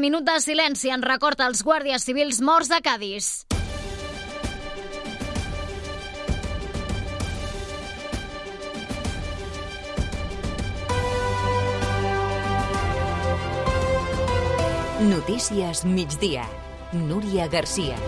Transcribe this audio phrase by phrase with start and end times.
[0.00, 3.44] Minut de silenci en record als guàrdies civils morts a Cádiz.
[15.12, 16.48] Notícies migdia.
[16.96, 18.00] Núria Garcia.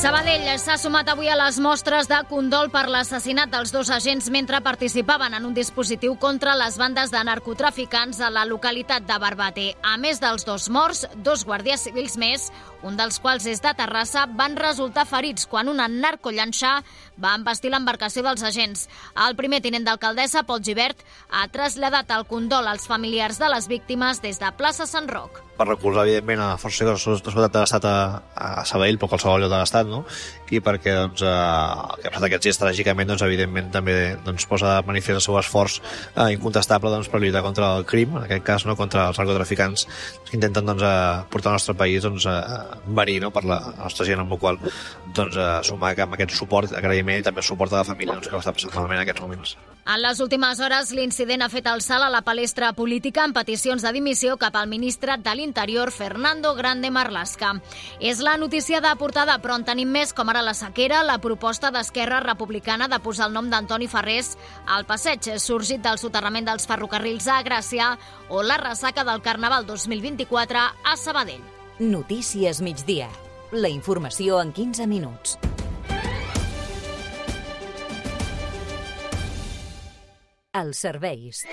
[0.00, 4.62] Sabadell s'ha sumat avui a les mostres de condol per l'assassinat dels dos agents mentre
[4.64, 9.66] participaven en un dispositiu contra les bandes de narcotraficants a la localitat de Barbate.
[9.84, 12.48] A més dels dos morts, dos guàrdies civils més,
[12.80, 16.78] un dels quals és de Terrassa, van resultar ferits quan una narcollanxa
[17.20, 18.88] va embestir l'embarcació dels agents.
[19.28, 24.24] El primer tinent d'alcaldessa, Pol Givert, ha traslladat el condol als familiars de les víctimes
[24.24, 27.96] des de plaça Sant Roc per recolzar, evidentment, a Força de Seguretat de l'Estat a,
[28.32, 30.06] a Sabadell, però qualsevol lloc de l'Estat, no?
[30.50, 33.96] I perquè doncs, eh, el que ha passat aquests dies tràgicament, doncs, evidentment, també
[34.26, 38.16] doncs, posa de manifest el seu esforç eh, incontestable doncs, per lluitar contra el crim,
[38.18, 38.76] en aquest cas, no?
[38.78, 39.86] contra els narcotraficants
[40.28, 43.32] que intenten doncs, eh, portar al nostre país doncs, a venir no?
[43.34, 47.26] per la, nostra gent, amb la qual doncs, eh, sumar amb aquest suport, agraïment i
[47.26, 49.56] també suport a la família doncs, que ho està passant malament en aquests moments.
[49.90, 53.82] En les últimes hores, l'incident ha fet el salt a la palestra política amb peticions
[53.82, 57.56] de dimissió cap al ministre de l'Interior, Fernando Grande Marlaska.
[57.98, 61.70] És la notícia de portada, però en tenim més, com ara la sequera, la proposta
[61.70, 67.28] d'Esquerra Republicana de posar el nom d'Antoni Ferrés al passeig sorgit del soterrament dels ferrocarrils
[67.28, 67.92] a Gràcia
[68.28, 71.44] o la ressaca del Carnaval 2024 a Sabadell.
[71.78, 73.08] Notícies migdia.
[73.52, 75.38] La informació en 15 minuts.
[80.52, 81.44] Els serveis.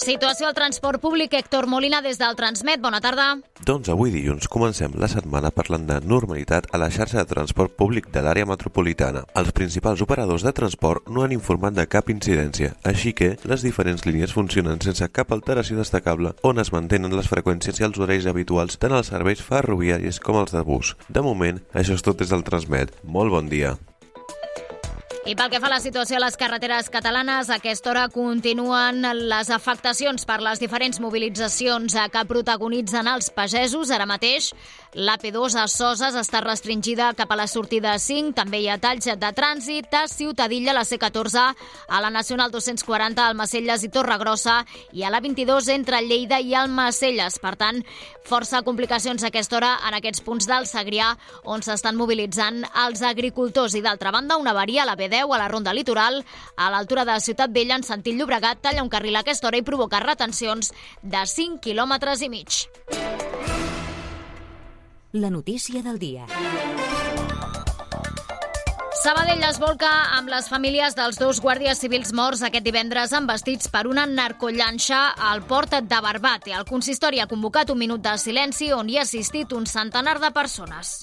[0.00, 1.34] Situació al transport públic.
[1.36, 2.80] Héctor Molina, des del Transmet.
[2.80, 3.34] Bona tarda.
[3.68, 8.08] Doncs avui dilluns comencem la setmana parlant de normalitat a la xarxa de transport públic
[8.14, 9.26] de l'àrea metropolitana.
[9.36, 14.06] Els principals operadors de transport no han informat de cap incidència, així que les diferents
[14.08, 18.80] línies funcionen sense cap alteració destacable on es mantenen les freqüències i els horaris habituals
[18.80, 20.96] tant als serveis ferroviaris com els de bus.
[21.12, 22.96] De moment, això és tot des del Transmet.
[23.04, 23.76] Molt bon dia.
[25.28, 29.04] I pel que fa a la situació a les carreteres catalanes, a aquesta hora continuen
[29.28, 33.92] les afectacions per les diferents mobilitzacions que protagonitzen els pagesos.
[33.92, 34.48] Ara mateix
[34.94, 38.32] l'AP2 a Soses està restringida cap a la sortida 5.
[38.34, 41.44] També hi ha talls de trànsit a Ciutadilla, la C14,
[41.88, 46.54] a la Nacional 240, al Macelles i Torregrossa i a la 22 entre Lleida i
[46.58, 47.38] el Macelles.
[47.38, 47.80] Per tant,
[48.26, 51.12] força complicacions a aquesta hora en aquests punts del Segrià
[51.44, 53.78] on s'estan mobilitzant els agricultors.
[53.78, 56.24] I d'altra banda, una avaria a la B10 a la ronda litoral,
[56.56, 59.66] a l'altura de Ciutat Vella, en sentit Llobregat, talla un carril a aquesta hora i
[59.66, 62.64] provoca retencions de 5 quilòmetres i mig.
[65.12, 66.24] La notícia del dia.
[69.02, 73.88] Sabadell es volca amb les famílies dels dos guàrdies civils morts aquest divendres embestits per
[73.90, 75.00] una narcollanxa
[75.32, 76.54] al port de Barbate.
[76.54, 80.30] El consistori ha convocat un minut de silenci on hi ha assistit un centenar de
[80.30, 81.00] persones.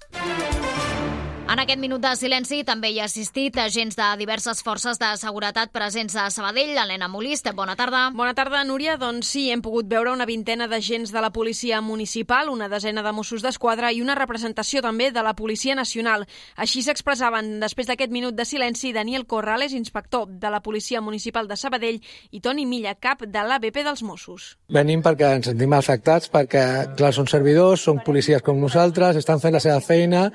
[1.48, 5.70] En aquest minut de silenci també hi ha assistit agents de diverses forces de seguretat
[5.72, 6.74] presents a Sabadell.
[6.76, 8.02] Helena Molist, bona tarda.
[8.12, 8.98] Bona tarda, Núria.
[9.00, 13.14] Doncs sí, hem pogut veure una vintena d'agents de la policia municipal, una desena de
[13.16, 16.26] Mossos d'Esquadra i una representació també de la Policia Nacional.
[16.58, 21.56] Així s'expressaven després d'aquest minut de silenci Daniel Corrales, inspector de la Policia Municipal de
[21.56, 24.50] Sabadell, i Toni Milla, cap de l'ABP dels Mossos.
[24.68, 26.68] Venim perquè ens sentim afectats, perquè,
[27.00, 30.28] clar, són servidors, són policies com nosaltres, estan fent la seva feina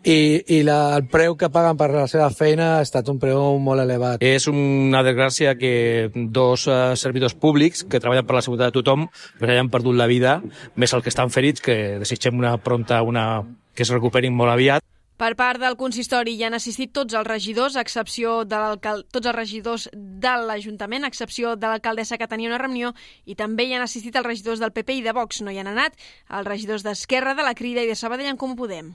[0.00, 3.58] i, i la, el preu que paguen per la seva feina ha estat un preu
[3.62, 4.22] molt elevat.
[4.22, 9.08] És una desgràcia que dos uh, servidors públics que treballen per la seguretat de tothom
[9.10, 10.40] pues, hayan perdut la vida,
[10.76, 13.42] més el que estan ferits, que desitgem una pronta, una,
[13.74, 14.84] que es recuperin molt aviat.
[15.16, 19.34] Per part del consistori hi han assistit tots els regidors, a excepció de tots els
[19.34, 22.92] regidors de l'Ajuntament, a excepció de l'alcaldessa que tenia una reunió,
[23.24, 25.40] i també hi han assistit els regidors del PP i de Vox.
[25.40, 25.96] No hi han anat
[26.28, 28.92] els regidors d'Esquerra, de la Crida i de Sabadell en Comú Podem.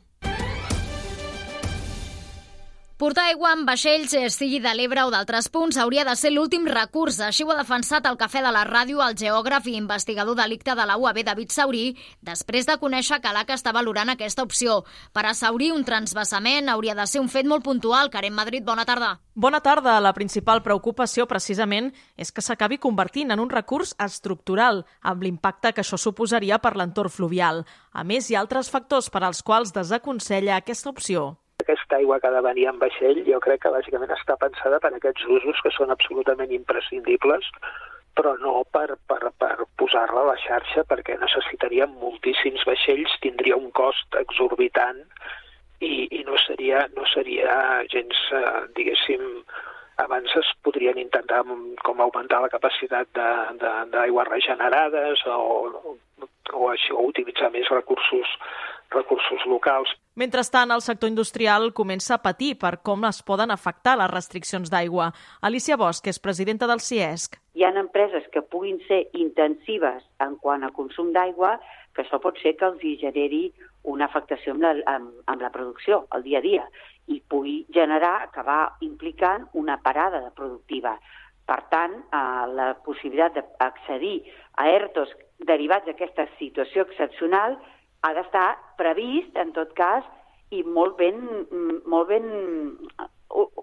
[3.01, 6.67] Portar aigua amb vaixells, eh, sigui de l'Ebre o d'altres punts, hauria de ser l'últim
[6.69, 7.15] recurs.
[7.19, 10.85] Així ho ha defensat el Cafè de la Ràdio el geògraf i investigador delicte de
[10.85, 14.83] la UAB, David Saurí, després de conèixer que l'ACA està valorant aquesta opció.
[15.13, 18.11] Per a Saurí, un transvasament hauria de ser un fet molt puntual.
[18.11, 19.19] Karem Madrid, bona tarda.
[19.33, 19.99] Bona tarda.
[19.99, 25.81] La principal preocupació, precisament, és que s'acabi convertint en un recurs estructural, amb l'impacte que
[25.81, 27.65] això suposaria per l'entorn fluvial.
[27.93, 31.39] A més, hi ha altres factors per als quals desaconsella aquesta opció
[31.71, 34.91] aquesta aigua que ha de venir en vaixell jo crec que bàsicament està pensada per
[34.95, 37.47] aquests usos que són absolutament imprescindibles
[38.15, 43.71] però no per, per, per posar-la a la xarxa perquè necessitaria moltíssims vaixells, tindria un
[43.71, 44.99] cost exorbitant
[45.79, 47.53] i, i no, seria, no seria
[47.93, 49.23] gens, eh, diguéssim,
[50.03, 51.41] abans es podrien intentar
[51.85, 53.09] com augmentar la capacitat
[53.93, 55.87] d'aigües regenerades o,
[56.25, 58.35] o, així, o utilitzar més recursos
[58.91, 59.89] recursos locals.
[60.15, 65.11] Mentrestant, el sector industrial comença a patir per com es poden afectar les restriccions d'aigua.
[65.41, 67.39] Alicia Bosch és presidenta del CIESC.
[67.55, 71.57] Hi ha empreses que puguin ser intensives en quant a consum d'aigua,
[71.95, 73.43] que això pot ser que els hi generi
[73.83, 76.67] una afectació amb la, amb, amb la producció, el dia a dia,
[77.07, 80.97] i pugui generar, acabar implicant una parada de productiva.
[81.47, 84.21] Per tant, eh, la possibilitat d'accedir
[84.61, 85.15] a ERTOs
[85.47, 87.57] derivats d'aquesta situació excepcional
[88.01, 88.47] ha d'estar
[88.81, 90.05] previst, en tot cas,
[90.51, 91.21] i molt ben,
[91.87, 92.27] molt ben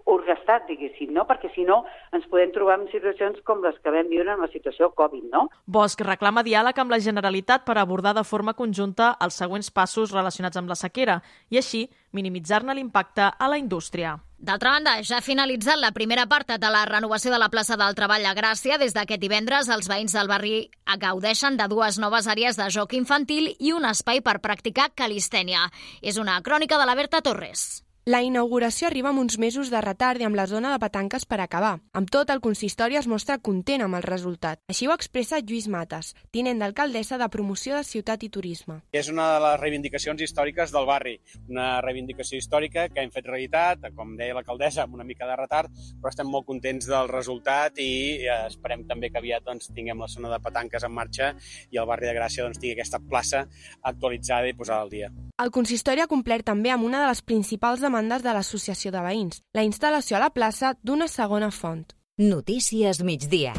[0.08, 1.26] orquestat, diguéssim, no?
[1.28, 1.82] perquè si no
[2.16, 5.28] ens podem trobar en situacions com les que vam viure en la situació Covid.
[5.32, 5.49] No?
[5.66, 10.56] Bosch reclama diàleg amb la Generalitat per abordar de forma conjunta els següents passos relacionats
[10.60, 11.20] amb la sequera
[11.50, 14.16] i així minimitzar-ne l'impacte a la indústria.
[14.38, 17.96] D'altra banda, ja ha finalitzat la primera part de la renovació de la plaça del
[17.99, 18.78] Treball a Gràcia.
[18.78, 20.70] Des d'aquest divendres, els veïns del barri
[21.02, 25.66] gaudeixen de dues noves àrees de joc infantil i un espai per practicar calistènia.
[26.02, 27.88] És una crònica de la Berta Torres.
[28.08, 31.43] La inauguració arriba amb uns mesos de retard i amb la zona de petanques per
[31.43, 31.75] acabar.
[31.93, 34.62] Amb tot, el consistori es mostra content amb el resultat.
[34.72, 38.78] Així ho expressa Lluís Mates, tinent d'alcaldessa de promoció de ciutat i turisme.
[38.96, 41.19] És una de les reivindicacions històriques del barri,
[41.50, 45.76] una reivindicació històrica que hem fet realitat, com deia l'alcaldessa, amb una mica de retard,
[46.00, 47.90] però estem molt contents del resultat i
[48.22, 51.34] eh, esperem també que aviat doncs, tinguem la zona de petanques en marxa
[51.69, 53.44] i el barri de Gràcia doncs, tingui aquesta plaça
[53.82, 55.12] actualitzada i posada al dia.
[55.44, 59.00] El consistori ha complert també amb una de les principals demandes demandes de l'Associació de
[59.02, 61.82] Veïns, la instal·lació a la plaça d'una segona font.
[62.18, 63.54] Notícies migdia.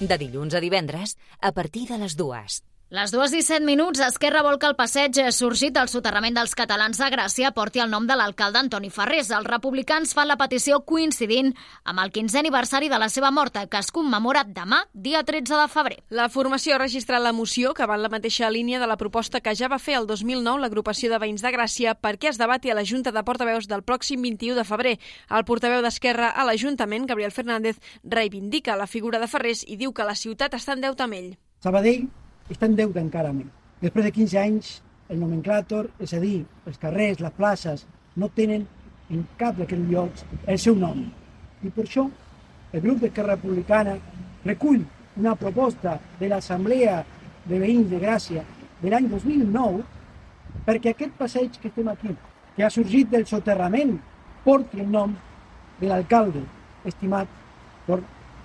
[0.00, 2.62] De dilluns a divendres, a partir de les dues.
[2.88, 6.96] Les dues i set minuts, Esquerra vol que el passeig sorgit del soterrament dels catalans
[6.96, 9.28] de Gràcia porti el nom de l'alcalde Antoni Ferrés.
[9.28, 11.50] Els republicans fan la petició coincidint
[11.84, 15.66] amb el 15è aniversari de la seva mort, que es commemora demà, dia 13 de
[15.68, 15.98] febrer.
[16.08, 19.42] La formació ha registrat la moció, que va en la mateixa línia de la proposta
[19.44, 22.76] que ja va fer el 2009 l'agrupació de veïns de Gràcia perquè es debati a
[22.78, 24.94] la Junta de Portaveus del pròxim 21 de febrer.
[25.28, 30.08] El portaveu d'Esquerra a l'Ajuntament, Gabriel Fernández, reivindica la figura de Ferrés i diu que
[30.08, 31.30] la ciutat està en deute amb ell.
[31.60, 32.08] Sabadell
[32.50, 33.48] està en deute encara més.
[33.82, 34.70] Després de 15 anys,
[35.08, 37.86] el nomenclàtor, és a dir, els carrers, les places,
[38.16, 38.66] no tenen
[39.10, 41.04] en cap d'aquests llocs el seu nom.
[41.62, 42.08] I per això
[42.72, 43.96] el grup d'Esquerra Republicana
[44.44, 44.82] recull
[45.18, 47.00] una proposta de l'Assemblea
[47.48, 48.44] de Veïns de Gràcia
[48.82, 49.82] de l'any 2009
[50.68, 52.12] perquè aquest passeig que estem aquí,
[52.56, 53.96] que ha sorgit del soterrament,
[54.44, 55.16] porti el nom
[55.80, 56.44] de l'alcalde,
[56.84, 57.28] estimat
[57.86, 58.02] per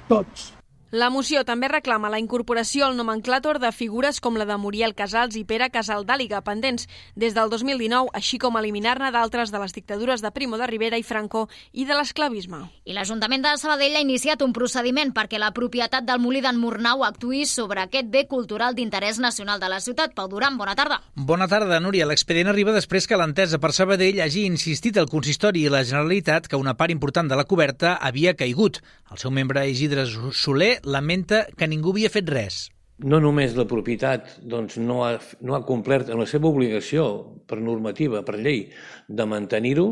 [0.09, 0.51] tots.
[0.93, 5.33] La moció també reclama la incorporació al nomenclàtor de figures com la de Muriel Casals
[5.33, 6.85] i Pere Casal d'Àliga, pendents
[7.17, 11.05] des del 2019, així com eliminar-ne d'altres de les dictadures de Primo de Rivera i
[11.07, 12.59] Franco i de l'esclavisme.
[12.85, 17.01] I l'Ajuntament de Sabadell ha iniciat un procediment perquè la propietat del molí d'en Murnau
[17.09, 20.13] actuï sobre aquest bé cultural d'interès nacional de la ciutat.
[20.13, 21.01] Pau Duran, bona tarda.
[21.15, 22.05] Bona tarda, Núria.
[22.05, 26.61] L'expedient arriba després que l'entesa per Sabadell hagi insistit al consistori i la Generalitat que
[26.61, 28.83] una part important de la coberta havia caigut.
[29.09, 32.67] El seu membre Isidre Soler lamenta que ningú havia fet res.
[33.03, 37.07] No només la propietat doncs, no, ha, no ha complert la seva obligació
[37.49, 38.67] per normativa, per llei,
[39.07, 39.87] de mantenir-ho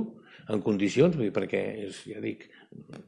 [0.51, 2.45] en condicions, perquè, és, ja dic,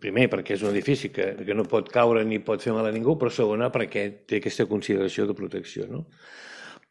[0.03, 2.94] primer perquè és un edifici que, que no pot caure ni pot fer mal a
[2.95, 5.88] ningú, però segona perquè té aquesta consideració de protecció.
[5.91, 6.03] No?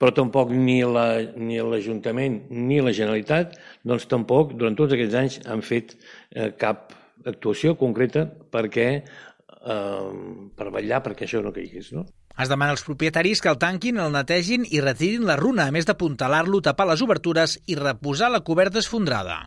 [0.01, 5.63] Però tampoc ni l'Ajuntament la, ni la Generalitat, doncs tampoc durant tots aquests anys han
[5.63, 6.97] fet eh, cap
[7.29, 9.05] actuació concreta perquè
[9.65, 11.93] eh, per vetllar perquè això no caigués.
[11.97, 12.07] No?
[12.39, 15.89] Es demana als propietaris que el tanquin, el netegin i retirin la runa, a més
[15.89, 19.45] d'apuntalar-lo, tapar les obertures i reposar la coberta esfondrada.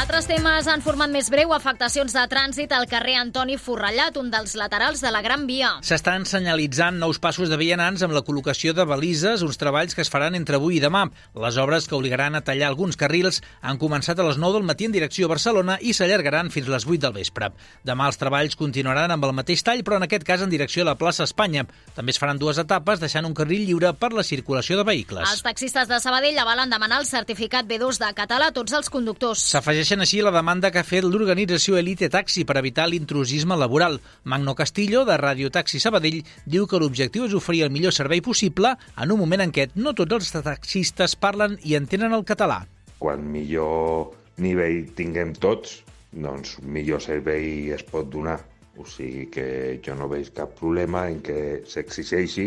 [0.00, 4.54] Altres temes han format més breu afectacions de trànsit al carrer Antoni Forrellat, un dels
[4.56, 5.74] laterals de la Gran Via.
[5.84, 10.08] S'estan senyalitzant nous passos de vianants amb la col·locació de balises, uns treballs que es
[10.08, 11.02] faran entre avui i demà.
[11.44, 14.88] Les obres que obligaran a tallar alguns carrils han començat a les 9 del matí
[14.88, 17.52] en direcció a Barcelona i s'allargaran fins a les 8 del vespre.
[17.84, 20.90] Demà els treballs continuaran amb el mateix tall, però en aquest cas en direcció a
[20.94, 21.66] la plaça Espanya.
[21.92, 25.28] També es faran dues etapes, deixant un carril lliure per la circulació de vehicles.
[25.28, 29.44] Els taxistes de Sabadell avalen demanar el certificat B2 de català a tots els conductors.
[29.52, 33.96] S'afegeix Afegeixen així la demanda que ha fet l'organització Elite Taxi per evitar l'intrusisme laboral.
[34.22, 38.70] Magno Castillo, de Radio Taxi Sabadell, diu que l'objectiu és oferir el millor servei possible
[38.94, 42.60] en un moment en què no tots els taxistes parlen i entenen el català.
[43.02, 45.80] Quan millor nivell tinguem tots,
[46.14, 48.38] doncs millor servei es pot donar.
[48.78, 49.48] O sigui que
[49.82, 52.46] jo no veig cap problema en que s'exigeixi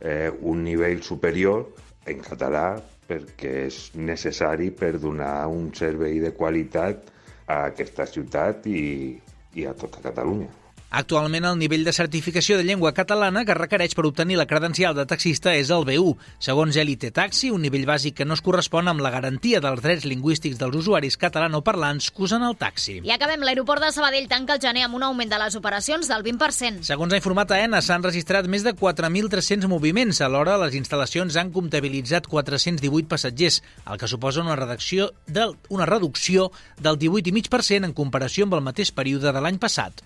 [0.00, 1.66] eh, un nivell superior
[2.08, 2.70] en català
[3.10, 7.10] perquè és necessari per donar un servei de qualitat
[7.50, 9.18] a aquesta ciutat i,
[9.58, 10.59] i a tota Catalunya.
[10.90, 15.04] Actualment el nivell de certificació de llengua catalana que requereix per obtenir la credencial de
[15.06, 16.16] taxista és el B1.
[16.42, 20.08] Segons Elite Taxi, un nivell bàsic que no es correspon amb la garantia dels drets
[20.10, 22.98] lingüístics dels usuaris catalanoparlants que usen el taxi.
[23.06, 23.46] I acabem.
[23.46, 26.82] L'aeroport de Sabadell tanca el gener amb un augment de les operacions del 20%.
[26.90, 30.20] Segons ha informat AENA, s'han registrat més de 4.300 moviments.
[30.26, 36.50] Alhora, les instal·lacions han comptabilitzat 418 passatgers, el que suposa una, redacció del, una reducció
[36.82, 40.02] del 18,5% en comparació amb el mateix període de l'any passat.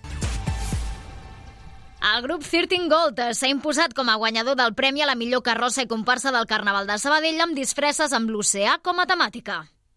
[2.05, 5.81] El grup 13 Gold s'ha imposat com a guanyador del premi a la millor carrossa
[5.81, 9.55] i comparsa del Carnaval de Sabadell amb disfresses amb l'oceà com a temàtica.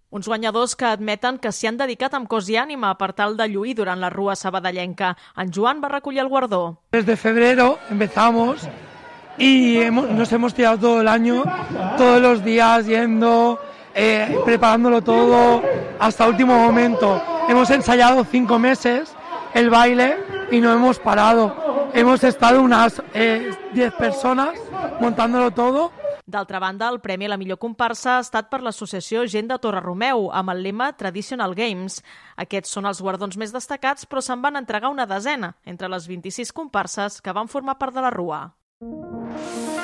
[0.08, 3.44] Uns guanyadors que admeten que s'hi han dedicat amb cos i ànima per tal de
[3.52, 5.10] lluir durant la rua sabadellenca.
[5.36, 6.80] En Joan va recollir el guardó.
[6.92, 8.64] Desde febrero empezamos
[9.36, 11.44] y hemos, nos hemos tirado todo el año,
[11.98, 13.60] todos los días yendo,
[13.94, 15.62] eh, preparándolo todo
[15.98, 17.22] hasta último momento.
[17.50, 19.12] Hemos ensayado cinco meses
[19.52, 20.16] el baile
[20.50, 21.67] y no hemos parado.
[21.95, 24.59] Hemos estado unas 10 eh, personas
[25.00, 25.92] montándolo todo.
[26.26, 29.80] D'altra banda, el Premi a la millor comparsa ha estat per l'associació Gent de Torre
[29.80, 32.02] Romeu, amb el lema Traditional Games.
[32.37, 36.52] Aquests són els guardons més destacats, però se'n van entregar una desena, entre les 26
[36.52, 38.42] comparses que van formar part de la Rua.
[38.85, 39.77] A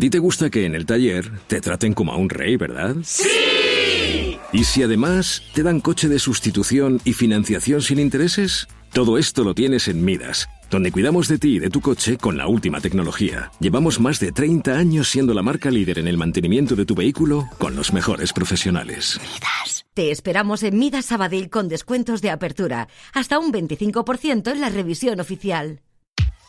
[0.00, 2.96] ti te gusta que en el taller te traten como a un rey, ¿verdad?
[3.04, 4.38] ¡Sí!
[4.52, 8.66] ¿Y si además te dan coche de sustitución y financiación sin intereses?
[8.92, 12.36] Todo esto lo tienes en Midas, donde cuidamos de ti y de tu coche con
[12.36, 13.52] la última tecnología.
[13.60, 17.48] Llevamos más de 30 años siendo la marca líder en el mantenimiento de tu vehículo
[17.58, 19.20] con los mejores profesionales.
[19.20, 19.86] Midas.
[19.94, 25.20] Te esperamos en Midas Sabadell con descuentos de apertura, hasta un 25% en la revisión
[25.20, 25.82] oficial.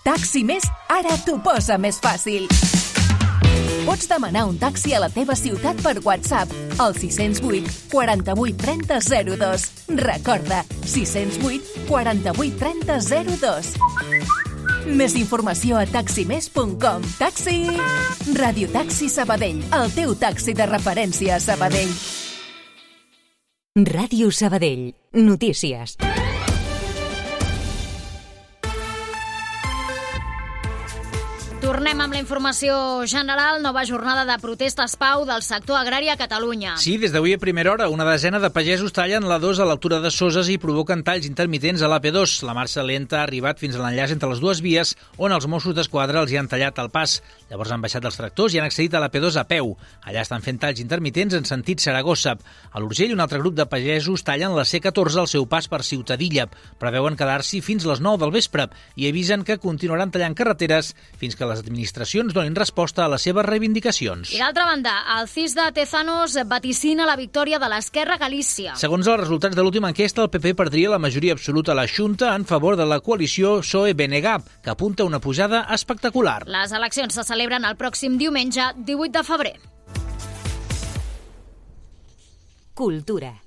[0.03, 2.49] Taxi Més, ara t'ho posa més fàcil.
[3.85, 8.99] Pots demanar un taxi a la teva ciutat per WhatsApp al 608 48 30
[9.37, 9.65] 02.
[9.97, 12.99] Recorda, 608 48 30
[13.41, 13.73] 02.
[14.97, 17.05] Més informació a taximes.com.
[17.17, 17.59] Taxi!
[18.37, 21.93] Radio Taxi Sabadell, el teu taxi de referència a Sabadell.
[23.87, 24.91] Ràdio Sabadell.
[25.13, 25.97] Notícies.
[31.81, 32.73] Tornem amb la informació
[33.09, 33.55] general.
[33.63, 36.75] Nova jornada de protestes pau del sector agrari a Catalunya.
[36.77, 39.97] Sí, des d'avui a primera hora, una desena de pagesos tallen la 2 a l'altura
[39.97, 42.35] de Soses i provoquen talls intermitents a l'AP2.
[42.45, 45.73] La marxa lenta ha arribat fins a l'enllaç entre les dues vies, on els Mossos
[45.73, 47.15] d'Esquadra els hi han tallat el pas.
[47.49, 49.73] Llavors han baixat els tractors i han accedit a l'AP2 a peu.
[50.05, 52.35] Allà estan fent talls intermitents en sentit Saragossa.
[52.69, 56.45] A l'Urgell, un altre grup de pagesos tallen la C14 al seu pas per Ciutadilla.
[56.77, 61.49] Preveuen quedar-s'hi fins les 9 del vespre i avisen que continuaran tallant carreteres fins que
[61.49, 64.33] les administracions donin resposta a les seves reivindicacions.
[64.35, 68.75] I d'altra banda, el CIS de Tezanos vaticina la victòria de l'Esquerra Galícia.
[68.79, 72.35] Segons els resultats de l'última enquesta, el PP perdria la majoria absoluta a la Junta
[72.35, 76.43] en favor de la coalició PSOE-BNG, que apunta una pujada espectacular.
[76.47, 79.55] Les eleccions se celebren el pròxim diumenge, 18 de febrer.
[82.73, 83.40] Cultura.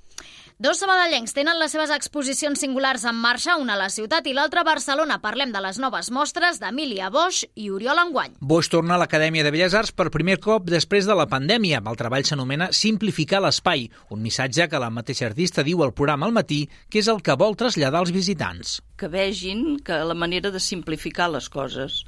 [0.57, 4.61] Dos sabadellencs tenen les seves exposicions singulars en marxa, una a la ciutat i l'altra
[4.63, 5.17] a Barcelona.
[5.19, 8.37] Parlem de les noves mostres d'Emília Bosch i Oriol Enguany.
[8.39, 11.81] Bosch torna a l'Acadèmia de Belles Arts per primer cop després de la pandèmia.
[11.83, 16.37] El treball s'anomena Simplificar l'espai, un missatge que la mateixa artista diu al programa al
[16.37, 18.77] matí que és el que vol traslladar als visitants.
[18.95, 22.05] Que vegin que la manera de simplificar les coses,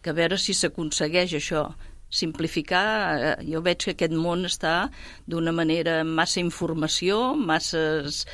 [0.00, 1.66] que a veure si s'aconsegueix això,
[2.10, 4.90] simplificar, jo veig que aquest món està
[5.26, 8.24] d'una manera massa informació, masses,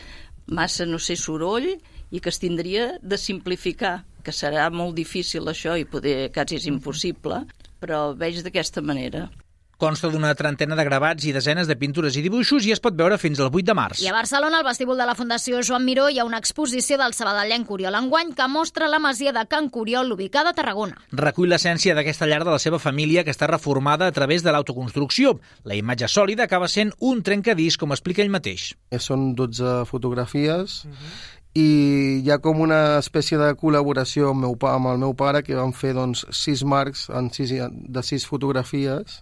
[0.47, 1.73] massa, no sé, soroll,
[2.12, 6.69] i que es tindria de simplificar, que serà molt difícil això i poder quasi és
[6.69, 7.43] impossible,
[7.81, 9.31] però veig d'aquesta manera.
[9.83, 13.17] Consta d'una trentena de gravats i desenes de pintures i dibuixos i es pot veure
[13.19, 14.03] fins al 8 de març.
[14.05, 17.17] I a Barcelona, al vestíbul de la Fundació Joan Miró, hi ha una exposició del
[17.19, 21.03] sabadellenc Curiol Enguany que mostra la masia de Can Curiol, ubicada a Tarragona.
[21.11, 25.35] Recull l'essència d'aquesta llar de la seva família que està reformada a través de l'autoconstrucció.
[25.67, 28.77] La imatge sòlida acaba sent un trencadís, com explica ell mateix.
[29.03, 34.55] Són 12 fotografies uh -huh i hi ha com una espècie de col·laboració amb, meu,
[34.71, 39.21] amb el meu pare que vam fer doncs, sis marcs en sis, de sis fotografies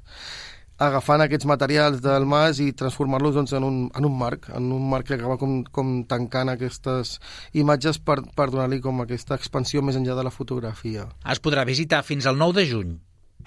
[0.80, 4.88] agafant aquests materials del mas i transformar-los doncs, en, un, en un marc, en un
[4.90, 7.18] marc que acaba com, com tancant aquestes
[7.52, 11.06] imatges per, per donar-li com aquesta expansió més enllà de la fotografia.
[11.28, 12.96] Es podrà visitar fins al 9 de juny.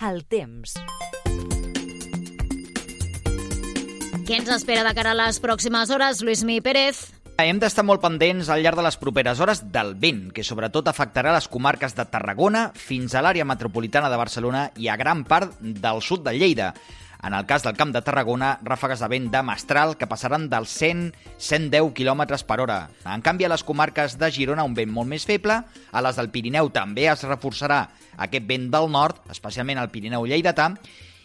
[0.01, 0.77] El temps.
[4.23, 7.09] Què ens espera de cara a les pròximes hores, Lluís Mi Pérez?
[7.41, 11.33] Hem d'estar molt pendents al llarg de les properes hores del vent, que sobretot afectarà
[11.33, 16.01] les comarques de Tarragona fins a l'àrea metropolitana de Barcelona i a gran part del
[16.05, 16.75] sud de Lleida.
[17.23, 20.73] En el cas del Camp de Tarragona, ràfegues de vent de mestral que passaran dels
[20.75, 22.77] 100-110 km per hora.
[23.07, 26.27] En canvi, a les comarques de Girona, un vent molt més feble, a les del
[26.35, 27.85] Pirineu també es reforçarà
[28.27, 30.73] aquest vent del nord, especialment al Pirineu lleidatà,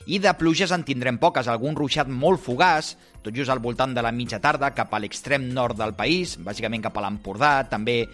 [0.06, 4.04] i de pluges en tindrem poques, algun ruixat molt fugaç, tot just al voltant de
[4.06, 8.04] la mitja tarda, cap a l'extrem nord del país, bàsicament cap a l'Empordà, també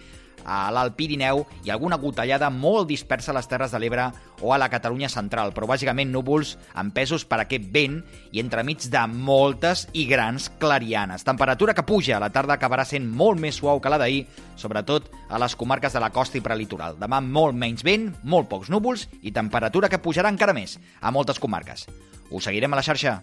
[0.45, 4.07] a l'Alt Pirineu i alguna gotellada molt dispersa a les Terres de l'Ebre
[4.41, 7.99] o a la Catalunya central, però bàsicament núvols empesos per aquest vent
[8.31, 11.25] i entremig de moltes i grans clarianes.
[11.25, 14.25] Temperatura que puja, a la tarda acabarà sent molt més suau que la d'ahir,
[14.55, 16.99] sobretot a les comarques de la costa i prelitoral.
[17.01, 21.39] Demà molt menys vent, molt pocs núvols i temperatura que pujarà encara més a moltes
[21.39, 21.87] comarques.
[22.31, 23.21] Us seguirem a la xarxa.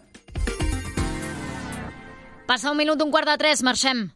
[2.46, 4.10] Passa un minut d'un quart de tres, marxem.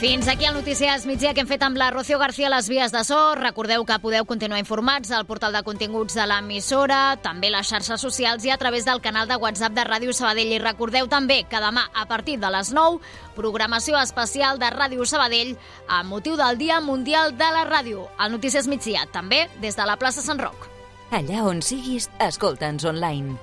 [0.00, 2.92] Fins aquí el Notícies migdia que hem fet amb la Rocío García a les vies
[2.92, 3.32] de so.
[3.34, 8.44] Recordeu que podeu continuar informats al portal de continguts de l'emissora, també les xarxes socials
[8.44, 10.52] i a través del canal de WhatsApp de Ràdio Sabadell.
[10.52, 13.00] I recordeu també que demà, a partir de les 9,
[13.38, 15.56] programació especial de Ràdio Sabadell
[15.88, 18.12] a motiu del Dia Mundial de la Ràdio.
[18.20, 20.68] El Notícies migdia, també des de la plaça Sant Roc.
[21.08, 23.40] Allà on siguis, escolta'ns online.